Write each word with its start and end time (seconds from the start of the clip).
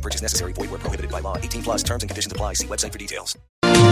No 0.00 0.02
purchase 0.02 0.22
necessary. 0.22 0.52
Void 0.54 0.70
where 0.70 0.78
prohibited 0.80 1.10
by 1.10 1.20
law. 1.20 1.36
18 1.42 1.62
plus 1.62 1.82
terms 1.84 2.02
and 2.02 2.08
conditions 2.10 2.32
apply. 2.32 2.54
See 2.54 2.66
website 2.66 2.90
for 2.92 2.98
details. 2.98 3.36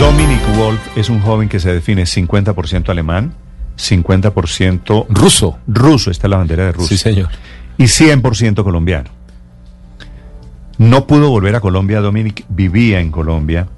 Dominic 0.01 0.41
Wolf 0.57 0.81
es 0.97 1.11
un 1.11 1.21
joven 1.21 1.49
que 1.49 1.61
se 1.61 1.73
define 1.73 2.05
50% 2.07 2.89
alemán, 2.89 3.35
50% 3.77 5.07
Ruso. 5.11 5.59
ruso, 5.67 6.11
esta 6.11 6.27
es 6.27 6.31
la 6.31 6.37
bandera 6.39 6.65
de 6.67 6.73
Rusia, 6.73 6.97
Sí, 6.97 7.03
señor. 7.03 7.29
y 7.77 7.85
100% 7.85 8.63
colombiano. 8.65 9.11
No 10.79 11.07
pudo 11.07 11.31
volver 11.31 11.57
a 11.57 11.61
Colombia, 11.61 12.01
Dominic 12.01 12.45
vivía 12.49 13.01
en 13.01 13.11
Colombia, 13.11 13.69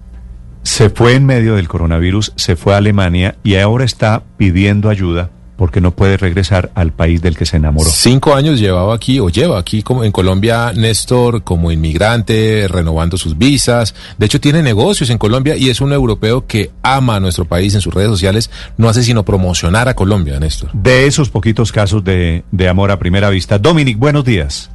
se 0.63 0.91
fue 0.91 1.15
en 1.15 1.25
medio 1.27 1.55
del 1.57 1.69
coronavirus, 1.69 2.33
se 2.37 2.57
fue 2.57 2.75
a 2.75 2.79
Alemania 2.79 3.37
y 3.43 3.57
ahora 3.57 3.85
está 3.85 4.23
pidiendo 4.37 4.89
ayuda 4.91 5.31
porque 5.61 5.83
no 5.83 5.91
puede 5.91 6.17
regresar 6.17 6.71
al 6.75 6.91
país 6.91 7.21
del 7.21 7.37
que 7.37 7.45
se 7.45 7.59
enamoró. 7.59 7.91
Cinco 7.91 8.35
años 8.35 8.59
llevaba 8.59 8.95
aquí, 8.95 9.21
o 9.21 9.29
lleva 9.29 9.59
aquí 9.59 9.83
como 9.83 10.05
en 10.05 10.11
Colombia, 10.11 10.73
Néstor, 10.75 11.45
como 11.45 11.71
inmigrante, 11.71 12.67
renovando 12.67 13.19
sus 13.19 13.37
visas. 13.37 13.95
De 14.17 14.25
hecho, 14.25 14.41
tiene 14.41 14.63
negocios 14.63 15.11
en 15.11 15.19
Colombia 15.19 15.59
y 15.59 15.69
es 15.69 15.83
un 15.83 15.93
europeo 15.93 16.47
que 16.47 16.71
ama 16.83 17.17
a 17.17 17.21
nuestro 17.21 17.45
país 17.45 17.75
en 17.75 17.83
sus 17.83 17.93
redes 17.93 18.09
sociales. 18.09 18.51
No 18.79 18.89
hace 18.89 19.03
sino 19.03 19.23
promocionar 19.23 19.87
a 19.87 19.93
Colombia, 19.93 20.41
Néstor. 20.41 20.71
De 20.73 21.07
esos 21.07 21.29
poquitos 21.29 21.73
casos 21.73 22.03
de, 22.03 22.43
de 22.51 22.69
amor 22.71 22.91
a 22.91 22.99
primera 22.99 23.29
vista. 23.29 23.59
Dominic, 23.59 23.99
buenos 23.99 24.25
días. 24.25 24.71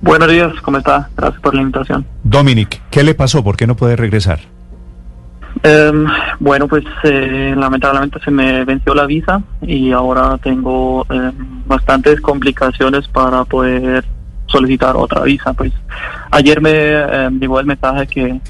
Buenos 0.00 0.30
días, 0.30 0.52
¿cómo 0.62 0.78
está? 0.78 1.10
Gracias 1.16 1.42
por 1.42 1.56
la 1.56 1.62
invitación. 1.62 2.06
Dominic, 2.22 2.82
¿qué 2.88 3.02
le 3.02 3.16
pasó? 3.16 3.42
¿Por 3.42 3.56
qué 3.56 3.66
no 3.66 3.74
puede 3.74 3.96
regresar? 3.96 4.38
Em, 5.62 6.06
bueno, 6.40 6.68
pues 6.68 6.84
eh, 7.04 7.54
lamentablemente 7.56 8.20
se 8.20 8.30
me 8.30 8.64
venció 8.64 8.94
la 8.94 9.06
visa 9.06 9.42
y 9.62 9.92
ahora 9.92 10.38
tengo 10.38 11.06
em, 11.10 11.32
bastantes 11.66 12.20
complicaciones 12.20 13.08
para 13.08 13.44
poder 13.44 14.04
solicitar 14.46 14.96
otra 14.96 15.22
visa. 15.22 15.52
Pues 15.52 15.72
ayer 16.30 16.60
me 16.60 16.92
em, 16.92 17.40
llegó 17.40 17.60
el 17.60 17.66
mensaje 17.66 18.06
que 18.06 18.40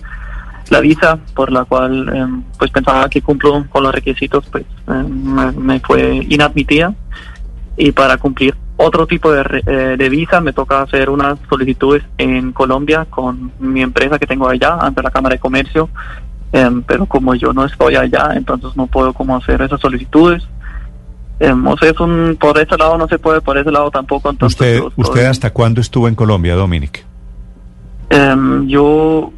la 0.70 0.80
visa 0.80 1.18
por 1.34 1.50
la 1.50 1.64
cual 1.64 2.44
pues 2.58 2.70
pensaba 2.70 3.08
que 3.08 3.22
cumplo 3.22 3.64
con 3.70 3.82
los 3.82 3.94
requisitos 3.94 4.44
pues 4.52 4.66
me, 4.86 5.80
fue 5.80 6.26
inadmitida 6.28 6.92
y 7.74 7.90
para 7.92 8.18
cumplir 8.18 8.54
otro 8.76 9.06
tipo 9.06 9.32
de, 9.32 9.62
eh, 9.66 9.96
de 9.96 10.08
visa 10.10 10.42
me 10.42 10.52
toca 10.52 10.82
hacer 10.82 11.08
unas 11.08 11.38
solicitudes 11.48 12.04
en 12.18 12.52
Colombia 12.52 13.06
con 13.08 13.50
mi 13.58 13.80
empresa 13.80 14.18
que 14.18 14.26
tengo 14.26 14.46
allá 14.46 14.76
ante 14.78 15.02
la 15.02 15.10
Cámara 15.10 15.36
de 15.36 15.40
Comercio 15.40 15.88
Em, 16.52 16.82
pero 16.82 17.04
como 17.06 17.34
yo 17.34 17.52
no 17.52 17.64
estoy 17.66 17.96
allá, 17.96 18.30
entonces 18.34 18.70
no 18.76 18.86
puedo 18.86 19.12
como 19.12 19.36
hacer 19.36 19.60
esas 19.62 19.80
solicitudes. 19.80 20.42
Em, 21.40 21.66
o 21.66 21.76
sea, 21.76 21.90
es 21.90 22.00
un, 22.00 22.36
por 22.40 22.58
ese 22.58 22.76
lado 22.76 22.96
no 22.98 23.06
se 23.06 23.18
puede, 23.18 23.40
por 23.40 23.58
ese 23.58 23.70
lado 23.70 23.90
tampoco. 23.90 24.30
Entonces 24.30 24.56
¿Usted, 24.58 24.74
estoy- 24.76 24.92
¿Usted 24.96 25.26
hasta 25.26 25.50
cuándo 25.52 25.80
estuvo 25.80 26.08
en 26.08 26.14
Colombia, 26.14 26.54
Dominic? 26.56 27.04
Em, 28.10 28.66
yo, 28.66 29.30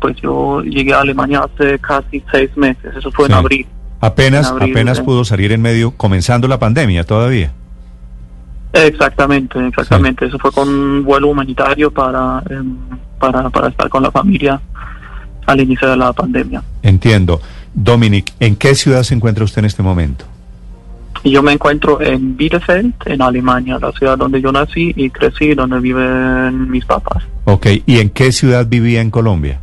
pues 0.00 0.16
yo 0.22 0.62
llegué 0.62 0.94
a 0.94 1.00
Alemania 1.00 1.40
hace 1.52 1.78
casi 1.80 2.22
seis 2.30 2.56
meses, 2.56 2.94
eso 2.96 3.10
fue 3.10 3.26
Sí. 3.26 3.32
en 3.32 3.38
abril. 3.38 3.66
Apenas, 4.00 4.48
En 4.48 4.54
abril, 4.56 4.70
apenas 4.72 4.98
sí. 4.98 5.02
pudo 5.02 5.24
salir 5.24 5.50
en 5.52 5.60
medio, 5.60 5.90
comenzando 5.96 6.46
la 6.46 6.58
pandemia 6.60 7.02
todavía. 7.04 7.52
Exactamente, 8.72 9.58
exactamente. 9.66 10.26
Eso 10.26 10.38
fue 10.38 10.52
con 10.52 10.68
un 10.68 11.04
vuelo 11.04 11.28
humanitario 11.28 11.90
para, 11.90 12.42
para, 13.18 13.50
para 13.50 13.68
estar 13.68 13.88
con 13.88 14.02
la 14.04 14.10
familia 14.12 14.60
al 15.46 15.60
inicio 15.60 15.88
de 15.88 15.96
la 15.96 16.12
pandemia. 16.12 16.62
Entiendo. 16.82 17.40
Dominic, 17.74 18.32
¿en 18.40 18.56
qué 18.56 18.74
ciudad 18.74 19.02
se 19.02 19.14
encuentra 19.14 19.44
usted 19.44 19.60
en 19.60 19.64
este 19.66 19.82
momento? 19.82 20.24
Yo 21.24 21.42
me 21.42 21.52
encuentro 21.52 22.00
en 22.00 22.36
Bielefeld, 22.36 22.94
en 23.04 23.20
Alemania, 23.20 23.78
la 23.80 23.92
ciudad 23.92 24.16
donde 24.16 24.40
yo 24.40 24.52
nací 24.52 24.92
y 24.96 25.10
crecí, 25.10 25.54
donde 25.54 25.78
viven 25.78 26.70
mis 26.70 26.84
papás. 26.84 27.24
Ok, 27.44 27.66
¿y 27.84 27.98
en 27.98 28.10
qué 28.10 28.32
ciudad 28.32 28.66
vivía 28.66 29.00
en 29.00 29.10
Colombia? 29.10 29.60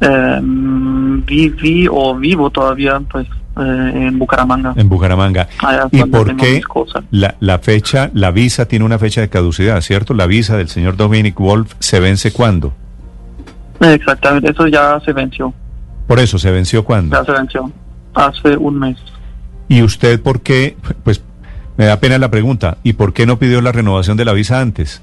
Em, 0.00 1.24
viví 1.24 1.86
o 1.90 2.16
vivo 2.16 2.50
todavía 2.50 3.00
pues 3.10 3.26
eh, 3.56 4.06
en 4.08 4.18
Bucaramanga. 4.18 4.72
En 4.76 4.88
Bucaramanga. 4.88 5.48
Allá 5.58 5.88
¿Y 5.92 6.02
por 6.04 6.34
qué 6.36 6.62
la, 7.10 7.36
la 7.40 7.58
fecha, 7.58 8.10
la 8.14 8.30
visa 8.30 8.66
tiene 8.66 8.84
una 8.84 8.98
fecha 8.98 9.20
de 9.20 9.28
caducidad, 9.28 9.80
¿cierto? 9.82 10.14
La 10.14 10.26
visa 10.26 10.56
del 10.56 10.68
señor 10.68 10.96
Dominic 10.96 11.38
Wolf 11.38 11.74
se 11.78 12.00
vence 12.00 12.32
cuándo? 12.32 12.72
Exactamente, 13.80 14.50
eso 14.52 14.66
ya 14.68 15.00
se 15.04 15.12
venció, 15.12 15.52
Por 16.06 16.18
eso, 16.20 16.38
¿se 16.38 16.50
venció 16.50 16.84
cuándo? 16.84 17.16
ya 17.16 17.24
se 17.24 17.32
venció 17.32 17.70
hace 18.14 18.56
un 18.56 18.78
mes. 18.78 18.96
¿Y 19.68 19.82
usted 19.82 20.20
por 20.22 20.40
qué? 20.42 20.76
Pues 21.02 21.22
me 21.76 21.86
da 21.86 21.98
pena 21.98 22.18
la 22.18 22.30
pregunta. 22.30 22.76
¿Y 22.84 22.92
por 22.92 23.12
qué 23.12 23.26
no 23.26 23.38
pidió 23.38 23.60
la 23.60 23.72
renovación 23.72 24.16
de 24.16 24.24
la 24.24 24.32
visa 24.32 24.60
antes? 24.60 25.02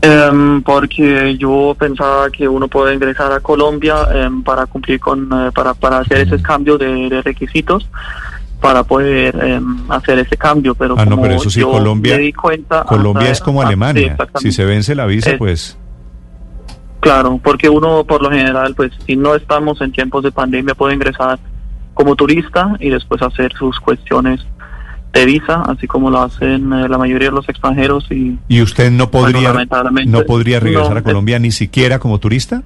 Em, 0.00 0.62
porque 0.62 1.36
yo 1.38 1.76
pensaba 1.78 2.28
que 2.30 2.48
uno 2.48 2.66
puede 2.66 2.94
ingresar 2.94 3.30
a 3.32 3.38
Colombia 3.40 3.96
em, 4.14 4.42
para 4.42 4.66
cumplir 4.66 4.98
con, 4.98 5.28
eh, 5.32 5.52
para, 5.54 5.74
para 5.74 5.98
hacer 5.98 6.18
ese 6.26 6.42
cambio 6.42 6.76
de, 6.76 7.08
de 7.08 7.22
requisitos, 7.22 7.88
para 8.60 8.82
poder 8.82 9.36
em, 9.44 9.78
hacer 9.90 10.18
ese 10.18 10.36
cambio, 10.36 10.74
pero 10.74 10.96
Ah, 10.98 11.04
no, 11.04 11.20
pero 11.20 11.34
eso 11.34 11.50
sí, 11.50 11.60
yo 11.60 11.70
Colombia- 11.70 12.16
me 12.16 12.22
di 12.22 12.32
cuenta... 12.32 12.82
Colombia 12.84 13.22
hasta- 13.22 13.32
es 13.32 13.40
como 13.42 13.60
ah, 13.60 13.64
sí, 13.64 13.68
Alemania. 13.68 14.16
si 14.36 14.50
se 14.50 14.64
vence 14.64 14.94
la 14.96 15.06
visa, 15.06 15.32
pues... 15.38 15.76
Claro, 17.02 17.40
porque 17.42 17.68
uno 17.68 18.04
por 18.04 18.22
lo 18.22 18.30
general, 18.30 18.74
pues 18.76 18.92
si 19.04 19.16
no 19.16 19.34
estamos 19.34 19.80
en 19.80 19.90
tiempos 19.90 20.22
de 20.22 20.30
pandemia, 20.30 20.76
puede 20.76 20.94
ingresar 20.94 21.36
como 21.94 22.14
turista 22.14 22.76
y 22.78 22.90
después 22.90 23.20
hacer 23.22 23.52
sus 23.58 23.80
cuestiones 23.80 24.40
de 25.12 25.26
visa, 25.26 25.62
así 25.62 25.88
como 25.88 26.10
lo 26.10 26.22
hacen 26.22 26.72
eh, 26.72 26.88
la 26.88 26.98
mayoría 26.98 27.28
de 27.28 27.34
los 27.34 27.48
extranjeros 27.48 28.06
y 28.10 28.38
¿Y 28.46 28.62
usted 28.62 28.92
no 28.92 29.10
podría, 29.10 29.52
no 30.06 30.22
podría 30.22 30.60
regresar 30.60 30.92
no, 30.92 30.98
a 31.00 31.02
Colombia 31.02 31.40
ni 31.40 31.50
siquiera 31.50 31.98
como 31.98 32.20
turista? 32.20 32.62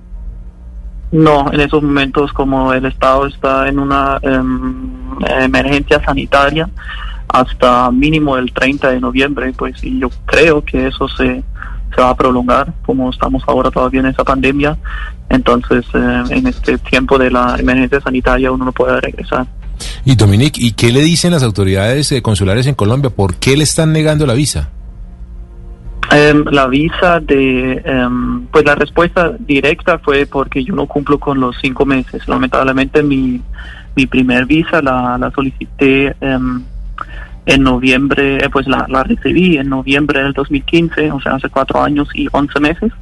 no, 1.13 1.51
en 1.51 1.61
esos 1.61 1.83
momentos 1.83 2.31
como 2.35 2.75
el 2.75 2.85
Estado 2.85 3.27
está 3.27 3.69
en 3.69 3.79
una 3.79 4.19
em, 4.21 4.91
emergencia 5.41 6.05
sanitaria 6.05 6.69
hasta 7.29 7.91
mínimo 7.91 8.37
el 8.37 8.53
30 8.53 8.91
de 8.91 9.01
noviembre, 9.01 9.53
pues 9.57 9.83
y 9.83 9.99
yo 9.99 10.11
creo 10.27 10.63
que 10.63 10.89
eso 10.89 11.09
se, 11.09 11.43
se 11.95 12.01
va 12.01 12.11
a 12.11 12.17
prolongar 12.17 12.73
como 12.85 13.11
estamos 13.11 13.43
ahora 13.47 13.71
todavía 13.71 14.01
en 14.01 14.07
esa 14.07 14.25
pandemia, 14.25 14.77
entonces 15.29 15.85
eh, 15.95 16.23
en 16.31 16.47
este 16.47 16.79
tiempo 16.79 17.19
de 17.19 17.31
la 17.31 17.57
emergencia 17.59 18.01
sanitaria 18.01 18.53
uno 18.53 18.65
no 18.65 18.73
puede 18.73 19.01
regresar. 19.01 19.47
Y 20.05 20.15
Dominic, 20.17 20.59
¿y 20.59 20.73
qué 20.73 20.93
le 20.93 21.03
dicen 21.03 21.33
las 21.33 21.43
autoridades 21.43 22.11
eh, 22.13 22.23
consulares 22.23 22.67
en 22.67 22.75
Colombia? 22.75 23.11
¿Por 23.11 23.37
qué 23.37 23.57
le 23.57 23.65
están 23.65 23.93
negando 23.93 24.27
la 24.27 24.35
visa? 24.35 24.71
Em, 26.11 26.45
la 26.51 26.69
visa 26.69 27.19
de, 27.21 27.83
em, 27.85 28.47
pues 28.47 28.65
la 28.65 28.77
respuesta 28.77 29.33
directa 29.41 29.99
fue 29.99 30.27
porque 30.27 30.63
yo 30.63 30.75
no 30.75 30.87
cumplo 30.87 31.19
con 31.19 31.41
los 31.41 31.57
cinco 31.61 31.85
meses. 31.85 32.27
Lamentablemente 32.29 33.03
mi, 33.03 33.43
mi 33.97 34.07
primer 34.07 34.47
visa 34.47 34.81
la, 34.81 35.19
la 35.19 35.31
solicité 35.33 36.15
em, 36.21 36.63
en 37.47 37.63
noviembre, 37.63 38.45
eh, 38.45 38.51
pues 38.51 38.67
la, 38.67 38.87
la 38.89 39.05
recibí 39.05 39.57
en 39.57 39.69
noviembre 39.69 40.23
del 40.23 40.33
2015, 40.33 41.13
o 41.13 41.21
sea, 41.21 41.37
hace 41.37 41.49
cuatro 41.49 41.81
años 41.81 42.09
y 42.13 42.29
once 42.33 42.59
meses. 42.61 42.93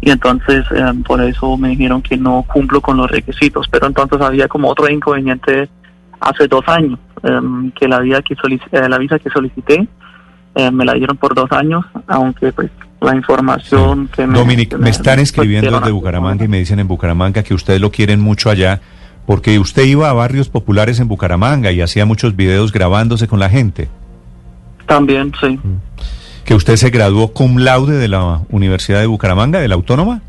Y 0.00 0.10
entonces 0.10 0.64
em, 0.70 1.02
por 1.02 1.20
eso 1.20 1.56
me 1.56 1.70
dijeron 1.70 2.00
que 2.00 2.16
no 2.16 2.44
cumplo 2.50 2.80
con 2.80 2.96
los 2.96 3.10
requisitos. 3.10 3.68
Pero 3.68 3.86
entonces 3.86 4.20
había 4.20 4.48
como 4.48 4.68
otro 4.68 4.88
inconveniente 4.88 5.68
hace 6.20 6.48
dos 6.48 6.66
años, 6.66 6.98
em, 7.22 7.70
que 7.72 7.86
la, 7.86 8.00
visa 8.00 8.22
que 8.22 8.34
eh, 8.34 8.88
la 8.88 8.98
visa 8.98 9.18
que 9.18 9.28
solicité 9.28 9.86
eh, 10.54 10.70
me 10.70 10.84
la 10.84 10.94
dieron 10.94 11.16
por 11.16 11.34
dos 11.34 11.50
años, 11.52 11.84
aunque 12.06 12.52
pues 12.52 12.70
la 13.00 13.14
información 13.14 14.08
que 14.08 14.26
me... 14.26 14.38
Dominic, 14.38 14.70
que 14.70 14.78
me 14.78 14.90
están 14.90 15.18
escribiendo 15.18 15.78
desde 15.78 15.92
Bucaramanga 15.92 16.44
y 16.44 16.48
me 16.48 16.58
dicen 16.58 16.78
en 16.78 16.88
Bucaramanga 16.88 17.42
que 17.42 17.54
ustedes 17.54 17.80
lo 17.80 17.90
quieren 17.90 18.20
mucho 18.20 18.50
allá 18.50 18.80
porque 19.28 19.58
usted 19.58 19.84
iba 19.84 20.08
a 20.08 20.14
barrios 20.14 20.48
populares 20.48 21.00
en 21.00 21.06
Bucaramanga 21.06 21.70
y 21.70 21.82
hacía 21.82 22.06
muchos 22.06 22.34
videos 22.34 22.72
grabándose 22.72 23.28
con 23.28 23.38
la 23.38 23.50
gente. 23.50 23.90
También, 24.86 25.34
sí. 25.38 25.60
Que 26.46 26.54
usted 26.54 26.76
se 26.76 26.88
graduó 26.88 27.34
cum 27.34 27.58
laude 27.58 27.98
de 27.98 28.08
la 28.08 28.40
Universidad 28.48 29.00
de 29.00 29.06
Bucaramanga, 29.06 29.60
de 29.60 29.68
la 29.68 29.74
Autónoma. 29.74 30.22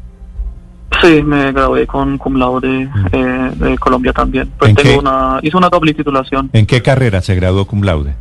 Sí, 1.02 1.24
me 1.24 1.54
gradué 1.54 1.88
con 1.88 2.18
cum 2.18 2.36
laude 2.36 2.90
eh, 3.14 3.52
de 3.56 3.78
Colombia 3.78 4.12
también. 4.12 4.52
Pues 4.60 4.72
¿En 4.72 4.76
tengo 4.76 4.90
qué? 4.90 4.98
una... 4.98 5.40
Hice 5.44 5.56
una 5.56 5.70
doble 5.70 5.94
titulación 5.94 6.50
¿En 6.52 6.66
qué 6.66 6.82
carrera 6.82 7.22
se 7.22 7.36
graduó 7.36 7.64
cum 7.64 7.84
laude? 7.84 8.16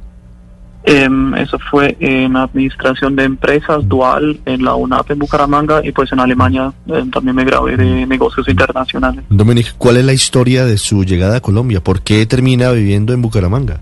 Em, 0.91 1.35
eso 1.35 1.59
fue 1.71 1.99
en 2.01 2.35
administración 2.35 3.15
de 3.15 3.25
empresas 3.25 3.87
dual 3.87 4.41
en 4.47 4.65
la 4.65 4.75
UNAP 4.75 5.11
en 5.11 5.19
Bucaramanga 5.19 5.85
y 5.85 5.93
pues 5.93 6.11
en 6.13 6.21
Alemania 6.21 6.73
em, 6.87 7.11
también 7.11 7.37
me 7.37 7.45
gradué 7.45 7.77
de 7.77 8.07
negocios 8.07 8.49
internacionales. 8.49 9.23
Dominic, 9.29 9.75
¿cuál 9.77 9.99
es 9.99 10.07
la 10.07 10.15
historia 10.15 10.65
de 10.65 10.79
su 10.79 11.05
llegada 11.05 11.37
a 11.37 11.41
Colombia? 11.41 11.83
¿Por 11.83 12.01
qué 12.01 12.25
termina 12.25 12.71
viviendo 12.71 13.13
en 13.13 13.21
Bucaramanga? 13.21 13.81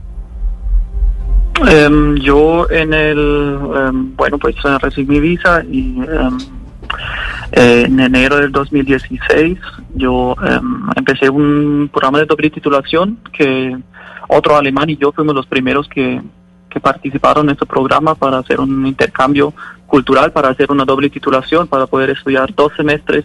Em, 1.69 2.17
yo 2.17 2.69
en 2.70 2.93
el, 2.93 3.93
bueno, 4.17 4.37
pues 4.38 4.56
recibí 4.81 5.06
mi 5.06 5.20
visa 5.20 5.62
y 5.62 6.00
eh, 7.53 7.85
en 7.87 8.00
enero 8.00 8.38
del 8.38 8.50
2016 8.50 9.56
yo 9.94 10.35
em, 10.44 10.88
empecé 10.97 11.31
un 11.31 11.88
programa 11.93 12.19
de 12.19 12.26
doble 12.26 12.50
titulación 12.50 13.20
que 13.32 13.76
otro 14.26 14.56
alemán 14.56 14.91
y 14.91 14.97
yo 14.97 15.12
fuimos 15.12 15.37
los 15.37 15.47
primeros 15.47 15.88
que, 15.88 16.20
que 16.76 16.81
participaron 16.81 17.46
en 17.46 17.52
este 17.55 17.64
programa 17.64 18.14
para 18.14 18.37
hacer 18.37 18.61
un 18.61 18.87
intercambio 18.87 19.55
cultural, 19.87 20.31
para 20.31 20.50
hacer 20.50 20.70
una 20.70 20.84
doble 20.84 21.08
titulación, 21.08 21.67
para 21.69 21.87
poder 21.87 22.11
estudiar 22.11 22.55
dos 22.55 22.70
semestres 22.76 23.25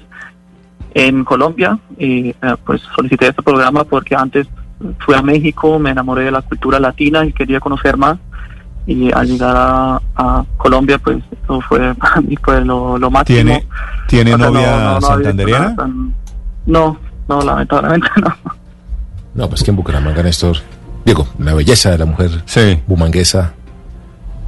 en 0.94 1.26
Colombia 1.26 1.78
y 1.98 2.30
eh, 2.30 2.36
pues 2.66 2.82
solicité 2.96 3.28
este 3.28 3.42
programa 3.44 3.84
porque 3.84 4.16
antes 4.16 4.48
fui 5.00 5.16
a 5.16 5.22
México, 5.22 5.80
me 5.80 5.90
enamoré 5.90 6.24
de 6.24 6.32
la 6.32 6.42
cultura 6.42 6.80
latina 6.80 7.26
y 7.26 7.34
quería 7.34 7.60
conocer 7.60 7.98
más 7.98 8.18
y 8.88 9.12
al 9.12 9.28
llegar 9.28 9.56
a, 9.58 10.02
a 10.16 10.46
Colombia 10.56 10.98
pues 10.98 11.18
eso 11.44 11.60
fue 11.68 11.94
para 12.02 12.22
mí 12.22 12.38
fue 12.42 12.64
lo, 12.64 12.98
lo 12.98 13.12
máximo. 13.12 13.36
¿Tiene, 13.36 13.68
¿tiene 14.08 14.34
O 14.34 14.38
sea, 14.38 14.46
no- 14.48 14.54
novia 14.54 14.72
no- 14.72 14.84
no 14.86 14.96
visto 14.96 15.08
santanderiana? 15.14 15.76
tan- 15.76 16.14
No, 16.68 16.98
no, 17.28 17.42
lamentablemente 17.42 18.08
no. 18.22 18.34
No, 19.34 19.50
pues 19.50 19.62
que 19.62 19.72
en 19.72 19.78
Bucaramanga, 19.78 20.24
Néstor, 20.24 20.56
digo, 21.06 21.28
una 21.40 21.54
belleza 21.54 21.92
de 21.92 21.98
la 21.98 22.06
mujer 22.06 22.44
Sí, 22.46 22.80
bumanguesa, 22.88 23.54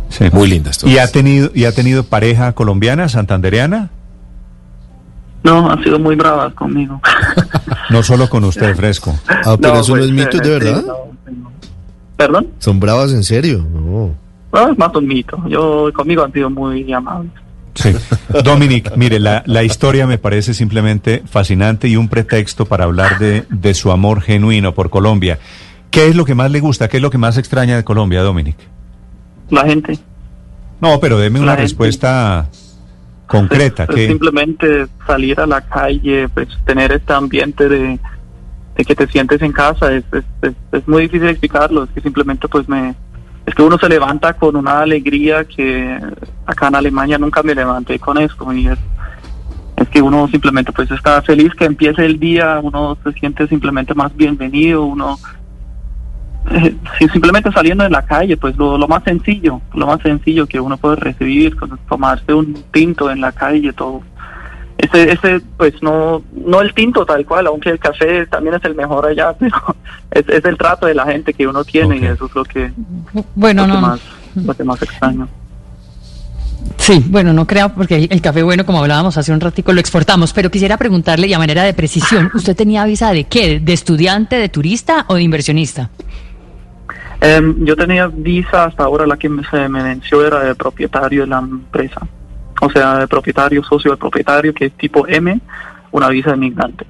sí. 0.09 0.25
muy 0.31 0.47
lindas 0.49 0.77
todas. 0.77 0.93
¿Y 0.95 0.99
ha 0.99 1.07
tenido, 1.07 1.49
y 1.53 1.65
ha 1.65 1.71
tenido 1.73 2.03
pareja 2.03 2.53
colombiana, 2.53 3.09
santandereana? 3.09 3.89
No, 5.43 5.69
han 5.69 5.83
sido 5.83 5.99
muy 5.99 6.15
bravas 6.15 6.53
conmigo. 6.53 6.99
No 7.89 8.01
solo 8.01 8.29
con 8.29 8.43
usted, 8.45 8.75
Fresco. 8.77 9.13
Ah, 9.27 9.57
pero 9.61 9.81
eso 9.81 9.91
no 9.95 9.97
pues, 10.01 10.05
es 10.05 10.11
mito, 10.11 10.37
eh, 10.37 10.39
¿de 10.39 10.43
sí, 10.45 10.49
verdad? 10.51 10.83
no, 10.87 11.31
no. 11.31 11.51
¿Perdón? 12.15 12.47
¿Son 12.57 12.79
bravas 12.79 13.11
en 13.11 13.23
serio? 13.23 13.57
No. 13.71 14.15
No, 14.53 14.71
es 14.71 14.77
más 14.77 14.95
un 14.95 15.05
mito. 15.05 15.37
Yo 15.49 15.91
conmigo 15.93 16.23
han 16.23 16.31
sido 16.31 16.49
muy 16.49 16.91
amables. 16.93 17.31
Sí. 17.75 17.91
Dominic, 18.43 18.95
mire, 18.95 19.19
la, 19.19 19.43
la 19.45 19.63
historia 19.63 20.07
me 20.07 20.17
parece 20.17 20.53
simplemente 20.53 21.23
fascinante 21.29 21.87
y 21.89 21.97
un 21.97 22.07
pretexto 22.07 22.65
para 22.65 22.85
hablar 22.85 23.19
de, 23.19 23.45
de 23.49 23.73
su 23.73 23.91
amor 23.91 24.21
genuino 24.21 24.73
por 24.73 24.89
Colombia. 24.89 25.39
¿Qué 25.93 26.07
es 26.07 26.15
lo 26.15 26.25
que 26.25 26.33
más 26.33 26.49
le 26.49 26.59
gusta? 26.59 26.87
¿Qué 26.87 26.97
es 26.97 27.03
lo 27.03 27.11
que 27.11 27.19
más 27.19 27.37
extraña 27.37 27.75
de 27.77 27.83
Colombia, 27.83 28.23
Dominic? 28.23 28.57
La 29.51 29.63
gente. 29.63 29.99
No, 30.81 30.99
pero 30.99 31.19
deme 31.19 31.39
una 31.39 31.51
gente. 31.51 31.61
respuesta 31.61 32.49
concreta. 33.27 33.83
Es- 33.83 33.89
es 33.89 33.95
que 33.95 34.07
simplemente 34.07 34.87
salir 35.05 35.39
a 35.39 35.45
la 35.45 35.61
calle, 35.61 36.27
pues 36.29 36.47
tener 36.65 36.91
este 36.93 37.13
ambiente 37.13 37.69
de, 37.69 37.99
de 38.75 38.85
que 38.85 38.95
te 38.95 39.05
sientes 39.07 39.39
en 39.43 39.51
casa, 39.51 39.93
es, 39.93 40.03
es, 40.13 40.23
es, 40.41 40.53
es 40.71 40.87
muy 40.87 41.03
difícil 41.03 41.27
explicarlo, 41.27 41.83
es 41.83 41.91
que 41.91 42.01
simplemente 42.01 42.47
pues 42.47 42.67
me... 42.67 42.95
Es 43.45 43.53
que 43.53 43.61
uno 43.61 43.77
se 43.77 43.87
levanta 43.87 44.33
con 44.33 44.55
una 44.55 44.79
alegría 44.79 45.43
que 45.45 45.99
acá 46.47 46.69
en 46.69 46.75
Alemania 46.75 47.19
nunca 47.19 47.43
me 47.43 47.53
levanté 47.53 47.99
con 47.99 48.17
esto 48.17 48.51
y 48.51 48.67
es, 48.67 48.79
es 49.77 49.87
que 49.89 50.01
uno 50.01 50.27
simplemente 50.27 50.71
pues 50.71 50.89
está 50.89 51.21
feliz 51.21 51.53
que 51.53 51.65
empiece 51.65 52.03
el 52.03 52.19
día, 52.19 52.59
uno 52.63 52.97
se 53.03 53.11
siente 53.13 53.45
simplemente 53.47 53.93
más 53.93 54.15
bienvenido, 54.15 54.85
uno 54.85 55.19
eh, 56.51 56.75
sí, 56.99 57.07
simplemente 57.09 57.51
saliendo 57.51 57.83
de 57.83 57.89
la 57.89 58.03
calle, 58.05 58.37
pues 58.37 58.55
lo, 58.57 58.77
lo 58.77 58.87
más 58.87 59.03
sencillo, 59.03 59.61
lo 59.73 59.87
más 59.87 60.01
sencillo 60.01 60.47
que 60.47 60.59
uno 60.59 60.77
puede 60.77 60.97
recibir, 60.97 61.55
pues, 61.57 61.71
tomarse 61.87 62.33
un 62.33 62.53
tinto 62.71 63.09
en 63.09 63.21
la 63.21 63.31
calle, 63.31 63.73
todo. 63.73 64.01
Ese, 64.77 65.13
ese, 65.13 65.41
pues 65.55 65.81
no, 65.81 66.23
no 66.33 66.61
el 66.61 66.73
tinto 66.73 67.05
tal 67.05 67.25
cual, 67.25 67.47
aunque 67.47 67.69
el 67.69 67.79
café 67.79 68.25
también 68.27 68.55
es 68.55 68.65
el 68.65 68.75
mejor 68.75 69.05
allá, 69.05 69.33
pero 69.39 69.55
es, 70.11 70.27
es 70.27 70.43
el 70.43 70.57
trato 70.57 70.85
de 70.87 70.95
la 70.95 71.05
gente 71.05 71.33
que 71.33 71.47
uno 71.47 71.63
tiene 71.63 71.97
y 71.97 72.05
eso 72.05 72.25
es 72.25 72.35
lo 72.35 72.43
que, 72.43 72.71
Bueno, 73.35 73.61
lo, 73.61 73.67
que 73.67 73.73
no, 73.73 73.81
no. 73.81 73.87
más, 73.87 74.01
lo 74.35 74.53
que 74.53 74.63
más 74.63 74.81
extraño. 74.81 75.27
Sí, 76.77 77.03
bueno, 77.07 77.33
no 77.33 77.47
creo, 77.47 77.69
porque 77.69 78.07
el 78.09 78.21
café 78.21 78.43
bueno, 78.43 78.65
como 78.65 78.79
hablábamos 78.79 79.17
hace 79.17 79.31
un 79.31 79.39
ratico, 79.39 79.71
lo 79.71 79.79
exportamos, 79.79 80.33
pero 80.33 80.49
quisiera 80.49 80.77
preguntarle, 80.77 81.27
y 81.27 81.33
a 81.33 81.37
manera 81.39 81.63
de 81.63 81.73
precisión, 81.73 82.29
¿usted 82.33 82.55
tenía 82.55 82.83
visa 82.85 83.11
de 83.13 83.25
qué? 83.25 83.59
¿De 83.59 83.73
estudiante, 83.73 84.35
de 84.37 84.49
turista 84.49 85.05
o 85.07 85.15
de 85.15 85.21
inversionista? 85.21 85.89
Em, 87.25 87.63
yo 87.63 87.77
tenía 87.77 88.07
visa 88.07 88.65
hasta 88.65 88.83
ahora, 88.83 89.07
la 89.07 89.15
que 89.15 89.29
se 89.49 89.69
me 89.69 89.81
venció 89.81 90.27
era 90.27 90.41
de 90.41 90.55
propietario 90.55 91.21
de 91.21 91.27
la 91.27 91.39
empresa. 91.39 92.05
O 92.59 92.69
sea, 92.69 92.97
de 92.97 93.07
propietario, 93.07 93.63
socio 93.63 93.91
del 93.91 93.97
propietario, 93.97 94.53
que 94.53 94.65
es 94.65 94.73
tipo 94.73 95.07
M, 95.07 95.39
una 95.91 96.09
visa 96.09 96.31
de 96.31 96.37
migrante. 96.37 96.85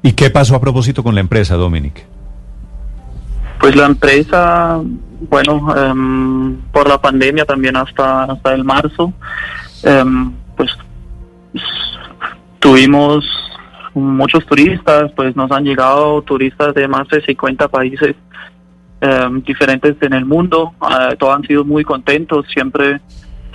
¿Y 0.00 0.12
qué 0.12 0.30
pasó 0.30 0.54
a 0.54 0.60
propósito 0.60 1.02
con 1.02 1.16
la 1.16 1.22
empresa, 1.22 1.56
Dominic? 1.56 2.06
Pues 3.58 3.74
la 3.74 3.86
empresa, 3.86 4.80
bueno, 5.28 5.74
em, 5.76 6.56
por 6.70 6.88
la 6.88 7.00
pandemia 7.02 7.44
también 7.44 7.76
hasta, 7.76 8.24
hasta 8.24 8.54
el 8.54 8.62
marzo, 8.62 9.12
em, 9.82 10.30
pues 10.56 10.70
tuvimos 12.60 13.24
muchos 13.94 14.44
turistas, 14.46 15.12
pues 15.14 15.36
nos 15.36 15.50
han 15.50 15.64
llegado 15.64 16.22
turistas 16.22 16.74
de 16.74 16.88
más 16.88 17.08
de 17.08 17.22
50 17.22 17.68
países 17.68 18.16
em, 19.00 19.42
diferentes 19.42 19.96
en 20.00 20.12
el 20.12 20.24
mundo, 20.24 20.74
eh, 20.82 21.16
todos 21.16 21.36
han 21.36 21.42
sido 21.44 21.64
muy 21.64 21.84
contentos, 21.84 22.46
siempre 22.52 23.00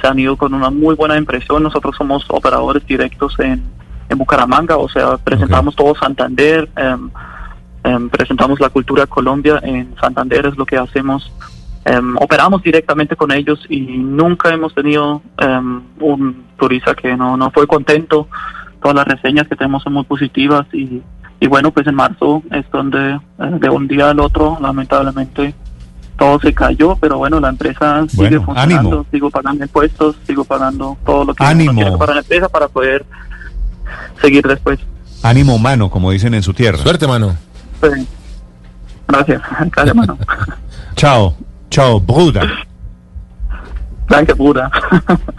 se 0.02 0.08
han 0.08 0.18
ido 0.20 0.38
con 0.38 0.54
una 0.54 0.70
muy 0.70 0.96
buena 0.96 1.18
impresión, 1.18 1.64
nosotros 1.64 1.96
somos 1.98 2.26
operadores 2.30 2.86
directos 2.86 3.36
en, 3.40 3.64
en 4.08 4.18
Bucaramanga, 4.18 4.78
o 4.78 4.88
sea, 4.88 5.18
presentamos 5.18 5.76
todo 5.76 5.94
Santander, 5.96 6.70
em, 6.76 7.10
em, 7.84 8.10
presentamos 8.10 8.60
la 8.60 8.70
cultura 8.70 9.06
Colombia 9.08 9.60
en 9.64 9.94
Santander, 10.00 10.46
es 10.46 10.58
lo 10.58 10.66
que 10.66 10.78
hacemos. 10.78 11.32
Em, 11.86 12.16
operamos 12.18 12.62
directamente 12.62 13.16
con 13.16 13.32
ellos 13.32 13.66
y 13.70 13.80
nunca 13.80 14.50
hemos 14.50 14.74
tenido 14.76 15.22
un 16.00 16.46
turista 16.58 16.94
que 16.94 17.16
no, 17.16 17.36
no 17.38 17.52
fue 17.52 17.66
contento. 17.68 18.28
Todas 18.82 18.96
las 18.96 19.08
reseñas 19.08 19.48
que 19.48 19.56
tenemos 19.56 19.84
son 19.84 19.94
muy 19.94 20.04
positivas 20.06 20.66
y, 20.74 21.02
y 21.40 21.48
bueno, 21.48 21.72
pues 21.72 21.86
en 21.88 21.96
marzo 21.96 22.42
es 22.52 22.66
donde 22.72 23.16
eh, 23.16 23.20
de 23.38 23.70
un 23.70 23.88
día 23.88 24.10
al 24.10 24.20
otro, 24.20 24.58
lamentablemente, 24.62 25.54
todo 26.18 26.40
se 26.40 26.54
cayó, 26.54 26.96
pero 26.98 27.18
bueno, 27.18 27.40
la 27.40 27.50
empresa 27.50 28.06
sigue 28.08 28.24
Bueno, 28.38 28.44
funcionando, 28.46 28.90
ánimo. 28.90 29.06
sigo 29.12 29.30
pagando 29.30 29.64
impuestos, 29.64 30.16
sigo 30.28 30.44
pagando 30.44 30.98
todo 31.06 31.26
lo 31.26 31.34
que 31.34 31.44
Ánimo. 31.46 31.98
para 31.98 32.14
la 32.16 32.20
empresa 32.22 32.50
para 32.50 32.68
poder 32.68 33.06
seguir 34.22 34.46
después. 34.46 34.80
Ánimo 35.24 35.56
humano, 35.56 35.90
como 35.90 36.12
dicen 36.12 36.34
en 36.34 36.44
su 36.44 36.54
tierra. 36.54 36.78
Suerte, 36.78 37.08
mano. 37.08 37.36
Pues, 37.80 38.06
gracias, 39.08 39.42
gracias, 39.72 39.96
mano. 39.96 40.18
Chao, 40.96 41.36
chao, 41.70 42.00
Bruda. 42.00 42.42
Gracias, 44.08 44.38
pura. 44.38 44.70